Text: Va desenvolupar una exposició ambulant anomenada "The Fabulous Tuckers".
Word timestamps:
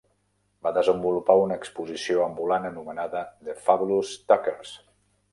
Va 0.67 0.69
desenvolupar 0.75 1.33
una 1.41 1.57
exposició 1.63 2.23
ambulant 2.27 2.65
anomenada 2.69 3.21
"The 3.49 3.55
Fabulous 3.67 4.15
Tuckers". 4.33 4.73